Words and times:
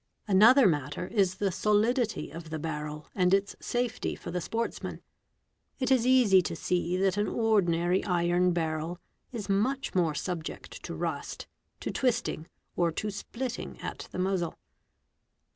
Another 0.27 0.65
matter 0.65 1.05
is 1.05 1.35
the 1.35 1.51
solidity 1.51 2.31
of 2.31 2.49
the 2.49 2.57
barrel 2.57 3.05
and 3.13 3.35
its— 3.35 3.55
safety 3.73 4.15
for 4.15 4.31
the 4.31 4.41
sportsman. 4.41 4.99
It 5.77 5.91
is 5.91 6.07
easy 6.07 6.41
to 6.41 6.55
see 6.55 6.97
that 6.97 7.17
an 7.17 7.27
ordinary 7.27 8.03
iron 8.05 8.51
barrel 8.51 8.97
is— 9.31 9.47
much 9.67 9.93
more 9.93 10.15
subject 10.15 10.81
to 10.85 10.95
rust, 10.95 11.45
to 11.81 11.91
twisting, 11.91 12.47
or 12.75 12.91
to 12.93 13.11
splitting 13.11 13.79
at 13.79 14.07
the 14.11 14.17
muzzle. 14.17 14.57